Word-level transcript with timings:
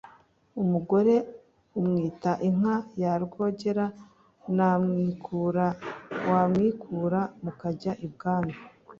umugore 0.61 1.15
umwita 1.79 2.31
inka 2.47 2.75
ya 3.01 3.13
rwogera 3.23 3.85
wamwikura 4.57 5.65
wamwikura 6.29 7.19
mukajya 7.43 7.93
i 8.05 8.07
bwami 8.13 8.53